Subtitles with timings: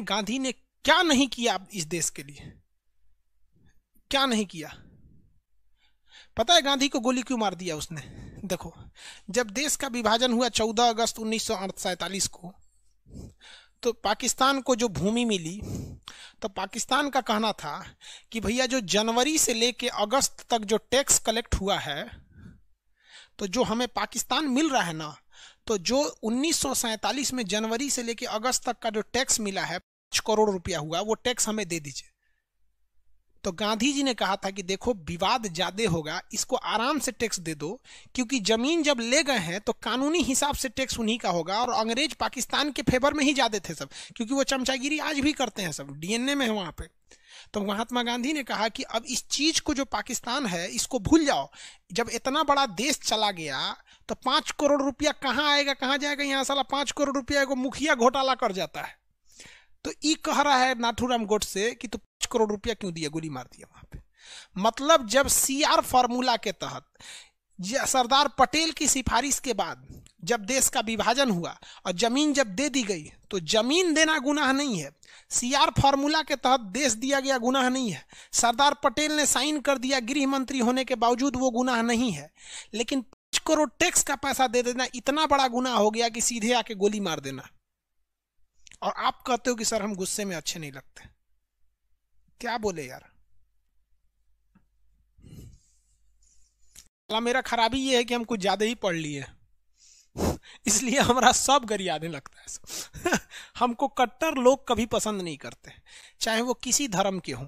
[0.00, 2.52] गांधी ने क्या नहीं किया इस देश के लिए?
[4.10, 4.82] क्या नहीं किया?
[6.36, 8.02] पता है गांधी को गोली क्यों मार दिया उसने?
[8.44, 8.74] देखो,
[9.30, 11.48] जब देश का विभाजन हुआ 14 अगस्त उन्नीस
[12.26, 12.54] को
[13.82, 15.60] तो पाकिस्तान को जो भूमि मिली
[16.42, 17.96] तो पाकिस्तान का कहना था
[18.32, 22.26] कि भैया जो जनवरी से लेके अगस्त तक जो टैक्स कलेक्ट हुआ है
[23.38, 25.16] तो जो हमें पाकिस्तान मिल रहा है ना
[25.66, 29.64] तो जो उन्नीस सौ सैंतालीस में जनवरी से लेकर अगस्त तक का जो टैक्स मिला
[29.64, 32.10] है, पाँच करोड़ रुपया हुआ, वो टैक्स हमें दे दीजिए।
[33.46, 37.40] तो गांधी जी ने कहा था कि देखो, विवाद ज़्यादा होगा, इसको आराम से टैक्स
[37.40, 37.68] दे दो,
[38.14, 41.72] क्योंकि ज़मीन जब ले गए हैं तो कानूनी हिसाब से टैक्स उन्हीं का होगा, और
[41.74, 45.62] अंग्रेज़ पाकिस्तान के फेवर में ही ज़्यादा थे सब, क्योंकि वो चमचागिरी आज भी करते
[45.62, 46.88] हैं सब, डीएनए में है वहाँ पे।
[47.54, 51.24] तो महात्मा गांधी ने कहा कि अब इस चीज़ को जो पाकिस्तान है, इसको भूल
[51.26, 51.48] जाओ।
[51.92, 53.74] जब इतना बड़ा देश चला गया
[54.08, 56.24] तो पाँच करोड़ रुपया कहाँ आएगा, कहाँ जाएगा?
[56.24, 58.94] यहाँ साला पाँच करोड़ रुपया को मुखिया घोटाला कर जाता है।
[59.84, 63.08] तो ई कह रहा है नाथुराम गोट से कि तू करोड़ रुपया क्यों दिया?
[63.08, 64.00] गोली मार दिया वहाँ पे।
[64.56, 66.84] मतलब जब सीआर फॉर्मूला के तहत
[67.58, 69.86] सरदार पटेल की सिफारिश के बाद
[70.24, 74.52] जब देश का विभाजन हुआ और ज़मीन जब दे दी गई तो ज़मीन देना गुनाह
[74.52, 74.90] नहीं है।
[75.30, 79.78] सीआर फॉर्मूला के तहत देश दिया गया गुनाह नहीं है। सरदार पटेल ने साइन कर
[79.78, 82.30] दिया गृह मंत्री होने के बावजूद वो गुनाह नहीं है।
[82.74, 86.52] लेकिन पाँच करोड़ टैक्स का पैसा दे देना इतना बड़ा गुनाह हो गया कि सीधे
[86.52, 87.48] आके गोली मार देना।
[88.82, 91.15] और आप कहते हो कि सर हम गुस्से में अच्छे नहीं लगते।
[92.40, 93.04] क्या बोले यार?
[97.10, 99.24] मेरा खराबी ये है कि हम कुछ ज़्यादा ही पढ़ लिए
[100.66, 103.18] इसलिए हमारा सब गरियाने लगता है।
[103.58, 105.72] हमको कट्टर लोग कभी पसंद नहीं करते,
[106.20, 107.46] चाहे वो किसी धर्म के हों।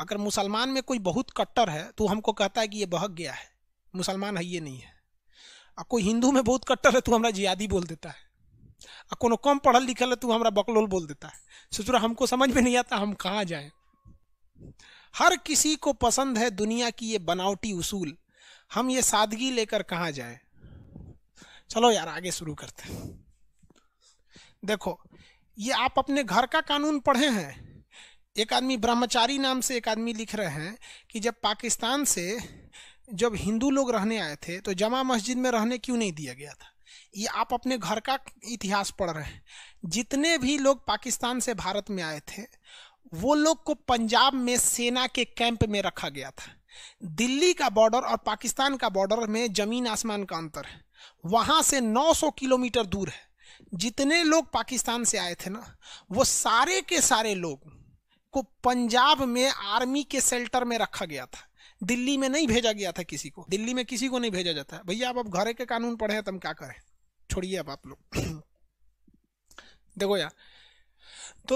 [0.00, 3.32] अगर मुसलमान में कोई बहुत कट्टर है तो हमको कहता है कि ये बहक गया
[3.32, 3.48] है।
[3.94, 4.92] मुसलमान है, ये नहीं है।
[5.78, 8.26] और कोई हिंदू में बहुत कट्टर है तो हमारा जियादी बोल देता है।
[9.10, 11.34] और कोनो कम पढ़ल लिखल है तो हमारा बकलोल बोल देता है।
[11.72, 13.70] सोच रहा हमको समझ में नहीं आता, हम कहाँ जाएँ?
[15.16, 18.16] हर किसी को पसंद है दुनिया की ये बनावटी उसूल।
[18.74, 20.40] हम ये सादगी लेकर कहाँ जाए?
[21.70, 23.24] चलो यार, आगे शुरू करते हैं।
[24.64, 25.00] देखो,
[25.58, 27.84] ये आप अपने घर का कानून पढ़े हैं।
[28.36, 30.78] एक आदमी ब्रह्मचारी नाम से एक आदमी लिख रहे हैं
[31.10, 32.38] कि जब पाकिस्तान से
[33.14, 36.52] जब हिंदू लोग रहने आए थे तो जमा मस्जिद में रहने क्यों नहीं दिया गया
[36.52, 36.74] था?
[37.16, 39.44] ये आप अपने घर का इतिहास पढ़ रहे हैं।
[39.84, 42.42] जितने भी लोग पाकिस्तान से भारत में आए थे
[43.14, 46.52] वो लोग को पंजाब में सेना के कैंप में रखा गया था।
[47.04, 50.84] दिल्ली का बॉर्डर और पाकिस्तान का बॉर्डर में ज़मीन आसमान का अंतर है।
[51.26, 53.28] वहाँ से 900 किलोमीटर दूर है।
[53.74, 55.76] जितने लोग पाकिस्तान से आए थे ना,
[56.10, 57.72] वो सारे के सारे लोग
[58.32, 61.38] को पंजाब में आर्मी के शेल्टर में रखा गया था।
[61.82, 64.82] दिल्ली में नहीं भेजा गया था किसी को। दिल्ली में किसी को नहीं भेजा जाता
[64.86, 66.74] भैया, आप अब घरे के कानून पढ़े हैं तो हम क्या करें?
[67.30, 67.98] छोड़िए अब आप लोग।
[69.98, 70.30] देखो यार